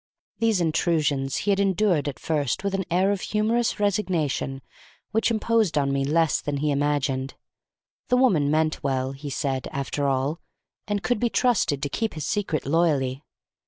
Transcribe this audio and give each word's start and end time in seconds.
These 0.39 0.59
intrusions 0.61 1.35
he 1.45 1.51
had 1.51 1.59
endured 1.59 2.07
at 2.07 2.17
first 2.17 2.63
with 2.63 2.73
an 2.73 2.85
air 2.89 3.11
of 3.11 3.21
humorous 3.21 3.79
resignation 3.79 4.63
which 5.11 5.29
imposed 5.29 5.77
upon 5.77 5.93
me 5.93 6.03
less 6.03 6.41
than 6.41 6.57
he 6.57 6.71
imagined. 6.71 7.35
The 8.07 8.17
woman 8.17 8.49
meant 8.49 8.81
well, 8.83 9.11
he 9.11 9.29
said, 9.29 9.67
after 9.71 10.07
all, 10.07 10.39
and 10.87 11.03
could 11.03 11.19
be 11.19 11.29
trusted 11.29 11.83
to 11.83 11.87
keep 11.89 12.15
his 12.15 12.25
secret 12.25 12.65
loyally. 12.65 13.21